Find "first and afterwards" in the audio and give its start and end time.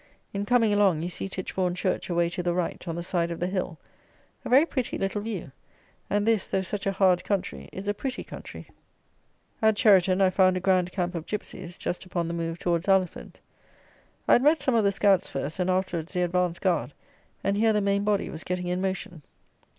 15.29-16.13